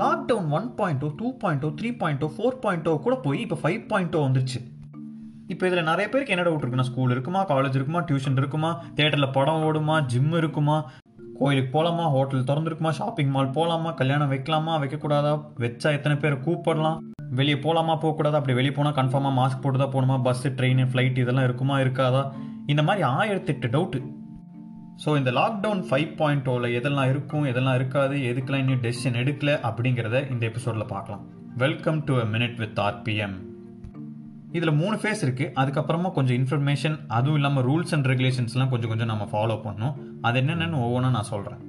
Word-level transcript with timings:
Lockdown 0.00 0.50
one 0.50 0.74
point 0.74 1.04
two 1.16 1.32
point 1.38 1.64
three 1.64 1.96
point 1.96 2.24
four 2.24 2.58
point 2.60 2.84
கூட 2.84 3.14
போய் 3.16 3.40
இப்போ 3.40 3.58
ஃபைவ் 3.62 3.86
பாயிண்ட் 3.86 4.16
வந்துருச்சு. 4.16 4.58
இப்போ 5.48 5.66
இதில் 5.66 5.82
நிறைய 5.82 6.08
பேருக்கு 6.08 6.32
என்ன 6.32 6.44
டவுட் 6.44 6.62
இருக்குன்னா 6.62 6.80
ஸ்கூல் 6.80 7.10
இருக்குமா 7.10 7.44
காலேஜ் 7.44 7.74
இருக்குமா 7.74 8.00
டியூஷன் 8.00 8.36
இருக்குமா 8.36 8.82
தேட்டரில் 8.94 9.30
படம் 9.30 9.62
ஓடுமா 9.62 10.06
ஜிம் 10.06 10.32
இருக்குமா 10.32 10.90
கோயிலுக்கு 11.38 11.70
போகலாமா 11.70 12.04
ஹோட்டல் 12.04 12.44
திறந்துருக்குமா 12.44 12.90
ஷாப்பிங் 12.90 13.28
மால் 13.28 13.50
போகலாமா 13.50 13.90
கல்யாணம் 13.90 14.30
வைக்கலாமா 14.30 14.80
வைக்கக்கூடாதா 14.80 15.42
வச்சா 15.58 15.90
எத்தனை 15.92 16.16
பேரை 16.16 16.36
கூப்பிடலாம் 16.36 16.98
வெளியே 17.30 17.58
போகலாமா 17.58 17.94
போகக்கூடாதா 17.94 18.32
அப்படி 18.32 18.54
வெளியே 18.54 18.74
போனால் 18.74 18.94
கன்ஃபார்மாக 18.94 19.34
மாஸ்க் 19.34 19.60
போட்டு 19.60 19.78
தான் 19.78 19.92
போகணுமா 19.92 20.22
பஸ்ஸு 20.22 20.48
ட்ரெயின் 20.48 20.86
ஃப்ளைட் 20.86 21.18
இதெல்லாம் 21.18 21.44
இருக்குமா 21.44 21.80
இருக்காதா? 21.80 22.32
இந்த 22.66 22.82
மாதிரி 22.82 23.08
ஆயிரத்தெட்டு 23.08 23.68
டவுட்டு 23.68 24.19
ஸோ 25.02 25.10
இந்த 25.18 25.30
லாக்டவுன் 25.36 25.82
ஃபைவ் 25.88 26.10
பாயிண்ட் 26.16 26.48
ஓவில் 26.52 26.74
எதெல்லாம் 26.78 27.10
இருக்கும் 27.10 27.44
எதெல்லாம் 27.50 27.76
இருக்காது 27.78 28.16
எதுக்கெல்லாம் 28.30 28.62
இன்னும் 28.62 28.82
டெசிஷன் 28.82 29.14
எடுக்கல 29.20 29.50
அப்படிங்கிறத 29.68 30.16
இந்த 30.32 30.42
எபிசோடில் 30.48 30.84
பார்க்கலாம். 30.90 31.22
Welcome 31.62 32.00
to 32.08 32.14
a 32.22 32.24
minute 32.34 32.58
with 32.62 32.80
RPM 32.86 33.36
இதில் 34.58 34.72
மூணு 34.80 34.96
ஃபேஸ் 35.02 35.22
இருக்குது 35.26 35.52
அதுக்கப்புறமா 35.60 36.08
கொஞ்சம் 36.16 36.36
இன்ஃபர்மேஷன் 36.40 36.96
அதுவும் 37.18 37.38
இல்லாமல் 37.38 37.64
ரூல்ஸ் 37.68 37.94
அண்ட் 37.96 38.08
ரெகுலேஷன்ஸ்லாம் 38.12 38.72
கொஞ்சம் 38.72 38.92
கொஞ்சம் 38.92 39.10
நம்ம 39.12 39.26
ஃபாலோ 39.32 39.56
பண்ணணும். 39.66 39.94
அது 40.26 40.40
என்னென்னு 40.42 40.80
ஒவ்வொன்றா 40.86 41.10
நான் 41.16 41.30
சொல்கிறேன் 41.32 41.62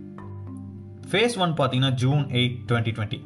ஃபேஸ் 1.12 1.38
ஒன் 1.46 1.54
பார்த்தீங்கன்னா 1.62 1.94
June 2.04 2.26
eight 2.40 2.58
twenty 2.72 2.94
twenty 2.98 3.20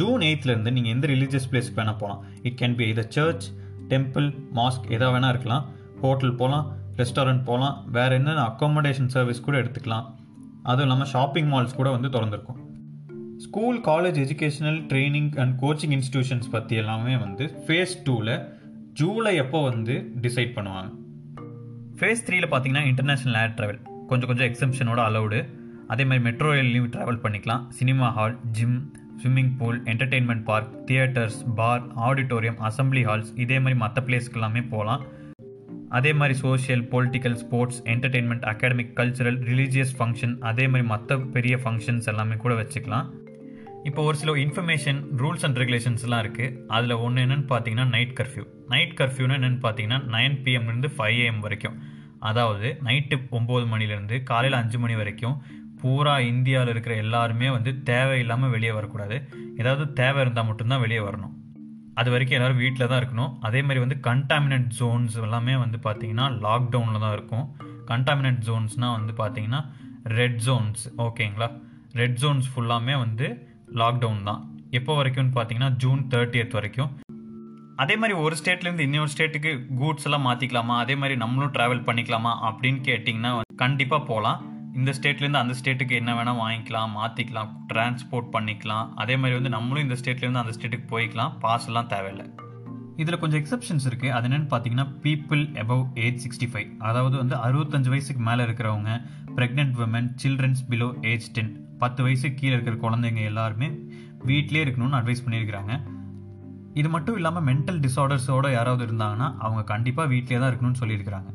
June 0.00 0.24
எயித்துலேருந்து 0.28 0.74
நீங்கள் 0.78 0.94
எந்த 0.94 1.06
ரிலீஜியஸ் 1.14 1.48
பிளேஸ்க்கு 1.52 1.80
வேணால் 1.80 2.00
போகலாம் 2.04 2.22
இட் 2.48 2.58
கேன் 2.62 2.78
பி 2.80 2.86
இத 2.94 3.04
சர்ச் 3.16 3.46
டெம்பிள் 3.92 4.30
மாஸ்க் 4.60 4.88
எதாக 4.94 5.10
வேணால் 5.16 5.34
இருக்கலாம். 5.34 5.66
ஹோட்டல் 6.04 6.34
போகலாம் 6.40 6.66
ரெஸ்டாரண்ட் 7.00 7.42
போகலாம். 7.48 7.76
வேறு 7.96 8.14
என்னென்ன 8.18 8.42
அக்காமடேஷன் 8.50 9.12
சர்வீஸ் 9.14 9.46
கூட 9.46 9.56
எடுத்துக்கலாம். 9.62 10.06
அதுவும் 10.70 10.86
இல்லாமல் 10.86 11.10
ஷாப்பிங் 11.14 11.50
மால்ஸ் 11.52 11.78
கூட 11.78 11.88
வந்து 11.96 12.10
திறந்துருக்கும். 12.16 12.60
School 13.44 13.78
college 13.88 14.18
educational 14.24 14.78
training 14.90 15.30
and 15.42 15.54
coaching 15.62 15.94
institutions 15.96 16.50
பற்றி 16.54 16.74
எல்லாமே 16.82 17.14
வந்து 17.24 17.46
ஃபேஸ் 17.64 17.94
டூவில் 18.06 18.34
ஜூலை 19.00 19.32
எப்போ 19.42 19.60
வந்து 19.70 19.94
டிசைட் 20.24 20.52
பண்ணுவாங்க. 20.56 20.90
ஃபேஸ் 21.98 22.24
த்ரீயில் 22.26 22.50
பார்த்தீங்கன்னா 22.52 22.84
இன்டர்நேஷ்னல் 22.90 23.38
ஏர் 23.40 23.56
ட்ராவல் 23.58 23.80
கொஞ்சம் 24.10 24.28
கொஞ்சம் 24.30 24.48
எக்ஸம்ஷனோட 24.50 25.00
அலௌடு 25.08 25.40
அதே 25.92 26.04
மாதிரி 26.08 26.24
மெட்ரோ 26.26 26.50
ரயில்லையும் 26.54 26.92
ட்ராவல் 26.94 27.20
பண்ணிக்கலாம். 27.24 27.64
Cinema 27.78 28.06
hall 28.18 28.36
gym 28.56 28.78
swimming 29.20 29.52
pool 29.58 29.80
entertainment 29.92 30.44
park 30.48 30.70
theatres 30.88 31.38
bar 31.58 31.84
auditorium 32.08 32.58
assembly 32.68 33.02
halls 33.08 33.32
இதே 33.44 33.58
மாதிரி 33.64 33.76
மற்ற 33.82 34.02
பிளேஸ்க்கு 34.06 34.38
எல்லாமே 34.40 34.62
போகலாம். 34.72 35.02
அதே 35.96 36.12
மாதிரி 36.20 36.34
social 36.44 36.84
political 36.92 37.36
sports 37.42 37.80
entertainment 37.92 38.46
academic 38.52 38.94
cultural 39.00 39.38
religious 39.50 39.92
function 39.98 40.34
அதே 40.50 40.64
மாதிரி 40.72 40.86
மற்ற 40.94 41.18
பெரிய 41.36 41.56
ஃபங்க்ஷன்ஸ் 41.64 42.08
எல்லாமே 42.12 42.36
கூட 42.44 42.54
வச்சுக்கலாம். 42.60 43.08
இப்போ 43.88 44.00
ஒரு 44.08 44.16
சில 44.20 44.32
இன்ஃபர்மேஷன் 44.44 45.00
ரூல்ஸ் 45.22 45.44
அண்ட் 45.46 45.58
ரெகுலேஷன்ஸ்லாம் 45.62 46.22
இருக்குது 46.24 46.54
அதில் 46.76 46.94
ஒன்று 47.06 47.24
என்னென்னு 47.24 47.46
பார்த்தீங்கன்னா 47.50 47.86
நைட் 47.94 48.14
கர்ஃப்யூ 48.20 48.44
நைட் 48.74 48.94
கர்ஃப்யூன்னு 49.00 49.36
என்னென்னு 49.38 49.60
பார்த்தீங்கன்னா 49.66 50.00
நைன் 50.14 50.38
பிஎம்லேருந்து 50.44 50.90
ஃபைவ் 50.96 51.18
ஏஎம் 51.24 51.42
வரைக்கும். 51.46 51.76
அதாவது 52.30 52.68
நைட்டு 52.88 53.16
ஒம்பது 53.38 53.66
மணிலேருந்து 53.72 54.18
காலையில் 54.30 54.60
அஞ்சு 54.62 54.78
மணி 54.84 54.94
வரைக்கும் 55.02 55.36
பூரா 55.80 56.16
இந்தியாவில் 56.32 56.72
இருக்கிற 56.72 56.94
எல்லாருமே 57.04 57.48
வந்து 57.56 57.70
தேவையில்லாமல் 57.90 58.52
வெளியே 58.56 58.74
வரக்கூடாது. 58.78 59.16
ஏதாவது 59.60 59.86
தேவை 60.00 60.20
இருந்தால் 60.24 60.48
மட்டும்தான் 60.50 60.84
வெளியே 60.84 61.02
வரணும். 61.08 61.34
அது 62.00 62.10
வரைக்கும் 62.10 62.36
எல்லோரும் 62.38 62.62
வீட்டில் 62.64 62.88
தான் 62.90 63.00
இருக்கணும். 63.00 63.32
அதே 63.46 63.62
மாதிரி 63.62 63.80
வந்து 63.84 63.96
கண்டாமினன்ட் 64.08 64.70
ஜோன்ஸ் 64.78 65.16
எல்லாமே 65.26 65.56
வந்து 65.56 65.78
பார்த்திங்கன்னா 65.86 66.26
லாக்டவுனில் 66.46 67.04
தான் 67.04 67.12
இருக்கும். 67.12 67.46
கண்டாமினன்ட் 67.90 68.42
ஜோன்ஸ்னால் 68.48 68.96
வந்து 68.98 69.12
பார்த்தீங்கன்னா 69.22 69.60
ரெட் 70.18 70.40
ஜோன்ஸ் 70.46 70.82
ஓகேங்களா 71.06 71.48
ரெட் 72.00 72.18
ஜோன்ஸ் 72.22 72.48
ஃபுல்லாமே 72.52 72.98
வந்து 73.04 73.26
லாக்டவுன் 73.80 74.22
தான். 74.30 74.40
எப்போ 74.70 74.92
வரைக்கும்னு 75.00 75.34
பார்த்தீங்கன்னா 75.36 75.70
ஜூன் 75.82 76.02
தேர்ட்டியத் 76.14 76.56
வரைக்கும். 76.58 76.90
அதே 77.82 77.94
மாதிரி 77.96 78.14
ஒரு 78.24 78.36
ஸ்டேட்லேருந்து 78.40 78.86
இன்னொரு 78.86 79.12
ஸ்டேட்டுக்கு 79.14 79.52
கூட்ஸ் 79.80 80.06
எல்லாம் 80.08 80.26
மாற்றிக்கலாமா 80.26 80.74
அதே 80.82 80.94
மாதிரி 80.94 81.14
நம்மளும் 81.22 81.54
ட்ராவல் 81.56 81.86
பண்ணிக்கலாமா? 81.88 82.32
அப்படின்னு 82.48 82.80
கேட்டிங்கன்னா 82.90 83.32
கண்டிப்பாக 83.62 84.08
போகலாம். 84.10 84.40
இந்த 84.78 84.90
ஸ்டேட்லேருந்து 84.96 85.40
அந்த 85.42 85.54
ஸ்டேட்டுக்கு 85.58 85.94
என்ன 86.00 86.12
வேணால் 86.18 86.38
வாங்கிக்கலாம் 86.42 86.94
மாற்றிக்கலாம் 86.98 87.50
டிரான்ஸ்போர்ட் 87.70 88.30
பண்ணிக்கலாம். 88.36 88.86
அதே 89.02 89.14
மாதிரி 89.20 89.36
வந்து 89.38 89.52
நம்மளும் 89.56 89.84
இந்த 89.86 89.96
ஸ்டேட்லேருந்து 90.00 90.42
அந்த 90.42 90.54
ஸ்டேட்டுக்கு 90.56 90.88
போய்க்கலாம். 90.94 91.34
பாஸ் 91.44 91.66
எல்லாம் 91.70 91.90
தேவையில்லை. 91.92 92.26
இதில் 93.02 93.20
கொஞ்சம் 93.22 93.40
எக்ஸப்ஷன்ஸ் 93.42 93.86
இருக்குது 93.90 94.12
அது 94.16 94.26
என்னென்னு 94.28 94.48
பார்த்தீங்கன்னா 94.52 94.86
people 95.04 95.42
above 95.62 95.84
age 96.04 96.18
sixty 96.24 96.48
five 96.52 96.68
அதாவது 96.88 97.16
வந்து 97.22 97.36
அறுபத்தஞ்சு 97.46 97.92
வயசுக்கு 97.94 98.24
மேலே 98.28 98.42
இருக்கிறவங்க 98.48 98.90
pregnant 99.38 99.78
women 99.86 100.10
childrens 100.22 100.64
below 100.72 100.88
age 101.12 101.28
ten 101.38 101.52
பத்து 101.84 102.02
வயசுக்கு 102.06 102.38
கீழே 102.40 102.54
இருக்கிற 102.56 102.76
குழந்தைங்க 102.84 103.22
எல்லாருமே 103.30 103.70
வீட்டிலே 104.30 104.62
இருக்கணும்னு 104.66 104.98
அட்வைஸ் 105.00 105.24
பண்ணியிருக்கிறாங்க. 105.24 105.72
இது 106.80 106.88
மட்டும் 106.96 107.16
இல்லாமல் 107.20 107.46
மென்டல் 107.50 107.80
டிசார்டர்ஸோட 107.86 108.46
யாராவது 108.58 108.84
இருந்தாங்கன்னா 108.88 109.30
அவங்க 109.44 109.64
கண்டிப்பாக 109.72 110.12
வீட்டிலே 110.14 110.38
தான் 110.40 110.50
இருக்கணும்னு 110.52 110.82
சொல்லியிருக்கிறாங்க. 110.82 111.30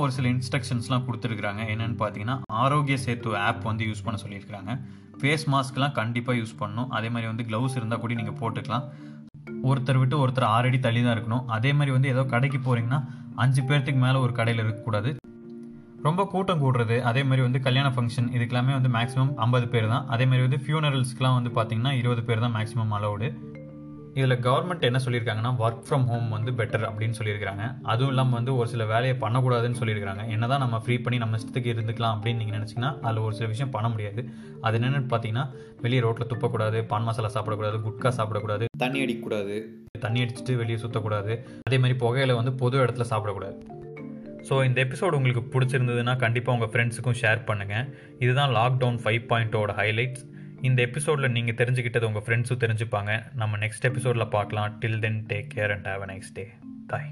ஒரு 0.00 0.12
சில 0.16 0.28
இன்ஸ்ட்ரக்ஷன்ஸ்லாம் 0.34 1.04
கொடுத்துருக்குறாங்க. 1.06 1.62
என்னென்னு 1.72 1.96
பார்த்தீங்கன்னா 2.02 2.36
ஆரோக்கிய 2.62 2.96
சேத்து 3.04 3.30
ஆப் 3.46 3.64
வந்து 3.70 3.84
யூஸ் 3.88 4.04
பண்ண 4.04 4.18
சொல்லியிருக்கிறாங்க. 4.22 4.72
ஃபேஸ் 5.20 5.44
மாஸ்க்லாம் 5.54 5.96
கண்டிப்பாக 5.98 6.38
யூஸ் 6.38 6.54
பண்ணணும். 6.60 6.88
அதே 6.98 7.08
மாதிரி 7.14 7.28
வந்து 7.32 7.46
க்ளவுஸ் 7.48 7.76
இருந்தால் 7.78 8.00
கூட 8.04 8.14
நீங்கள் 8.20 8.38
போட்டுக்கலாம். 8.40 8.86
ஒருத்தர் 9.70 10.00
விட்டு 10.02 10.16
ஒருத்தர் 10.22 10.48
ஆறடி 10.54 10.78
தள்ளி 10.86 11.02
தான் 11.02 11.14
இருக்கணும். 11.16 11.44
அதே 11.56 11.72
மாதிரி 11.78 11.92
வந்து 11.96 12.08
ஏதோ 12.14 12.24
கடைக்கு 12.34 12.58
போகிறீங்கன்னா 12.58 13.00
அஞ்சு 13.44 13.62
பேர்த்துக்கு 13.68 14.00
மேலே 14.06 14.18
ஒரு 14.24 14.32
கடையில் 14.38 14.64
இருக்கக்கூடாது. 14.64 15.12
ரொம்ப 16.06 16.22
கூட்டம் 16.32 16.62
கூடுறது. 16.62 16.96
அதே 17.10 17.22
மாதிரி 17.22 17.42
வந்து 17.46 17.60
கல்யாண 17.66 17.88
ஃபங்க்ஷன் 17.96 18.28
இதுக்கெல்லாமே 18.36 18.72
வந்து 18.78 18.90
மேக்ஸிமம் 18.98 19.34
ஐம்பது 19.44 19.68
பேர் 19.74 19.92
தான். 19.94 20.06
அதே 20.14 20.24
மாதிரி 20.30 20.46
வந்து 20.48 20.60
ஃபியூனரல்ஸ்க்குலாம் 20.64 21.38
வந்து 21.38 21.52
பார்த்தீங்கன்னா 21.58 21.92
இருபது 22.00 22.24
பேர் 22.30 22.44
தான் 22.46 22.54
மேக்ஸிமம் 22.58 22.94
அலௌடு 22.98 23.28
இதில் 24.16 24.36
கவர்மெண்ட் 24.46 24.86
என்ன 24.88 24.98
சொல்லியிருக்காங்கன்னா 25.04 25.52
ஒர்க் 25.62 25.84
ஃப்ரம் 25.86 26.04
ஹோம் 26.10 26.26
வந்து 26.28 26.50
பெட்டர் 26.52 26.84
அப்படின்னு 26.88 27.16
சொல்லியிருக்காங்க 27.18 27.64
அதுவும் 27.82 28.10
இல்லாமல் 28.12 28.36
வந்து 28.38 28.52
ஒரு 28.56 28.68
சில 28.68 28.84
வேலையை 28.84 29.14
பண்ணக்கூடாதுன்னு 29.22 29.78
சொல்லியிருக்காங்க 29.80 30.24
என்ன 30.28 30.46
தான் 30.46 30.62
நம்ம 30.64 30.78
ஃப்ரீ 30.84 30.96
பண்ணி 30.98 31.18
நம்ம 31.18 31.36
இஷ்டத்துக்கு 31.36 31.72
இருந்துக்கலாம் 31.74 32.14
அப்படின்னு 32.16 32.40
நீங்கள் 32.42 32.58
நினச்சிங்கன்னா 32.58 32.90
அதில் 33.00 33.24
ஒரு 33.26 33.34
சில 33.34 33.48
விஷயம் 33.48 33.72
பண்ண 33.76 33.88
முடியாது. 33.88 34.22
அது 34.60 34.76
என்னென்னு 34.78 35.10
பார்த்தீங்கன்னா 35.12 35.44
வெளியே 35.80 36.00
ரோட்டில் 36.00 36.30
துப்பக்கூடாது 36.32 36.80
பான் 36.92 37.02
மசாலா 37.02 37.30
சாப்பிடக்கூடாது 37.36 37.78
குட்கா 37.86 38.12
சாப்பிடக்கூடாது 38.18 38.66
தண்ணி 38.78 39.00
அடிக்கக்கூடாது. 39.04 39.56
தண்ணி 40.00 40.20
அடிச்சுட்டு 40.24 40.56
வெளியே 40.56 40.78
சுற்றக்கூடாது 40.84 41.32
அதே 41.68 41.78
மாதிரி 41.78 41.96
புகையில 42.04 42.36
வந்து 42.40 42.52
பொது 42.62 42.76
இடத்துல 42.84 43.06
சாப்பிடக்கூடாது. 43.12 43.58
ஸோ 44.48 44.54
இந்த 44.64 44.78
எபிசோடு 44.84 45.18
உங்களுக்கு 45.18 45.42
பிடிச்சிருந்ததுன்னா 45.52 46.14
கண்டிப்பாக 46.22 46.56
உங்கள் 46.56 46.70
ஃப்ரெண்ட்ஸுக்கும் 46.72 47.18
ஷேர் 47.22 47.42
பண்ணுங்கள் 47.48 47.88
இதுதான் 48.24 48.52
லாக்டவுன் 48.58 48.98
ஃபைவ் 49.02 49.22
பாயிண்ட்டோட 49.32 49.72
ஹைலைட்ஸ் 49.80 50.24
இந்த 50.62 50.82
எபிசோடில் 50.82 51.30
நீங்கள் 51.30 51.58
தெரிஞ்சுக்கிட்டது 51.60 52.08
உங்கள் 52.08 52.24
ஃப்ரெண்ட்ஸும் 52.26 52.62
தெரிஞ்சுப்பாங்க. 52.64 53.12
நம்ம 53.34 53.56
நெக்ஸ்ட் 53.56 53.88
எபிசோடில் 53.90 54.32
பார்க்கலாம். 54.36 54.78
Till 54.80 54.98
then 54.98 55.24
take 55.28 55.48
care 55.54 55.72
and 55.72 55.86
have 55.86 56.02
a 56.08 56.10
next 56.14 56.36
day 56.38 56.46
bye 56.86 57.10